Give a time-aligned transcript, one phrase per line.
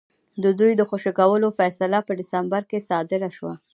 [0.43, 3.55] د دوی د خوشي کولو فیصله په ډسمبر کې صادره شوې وه.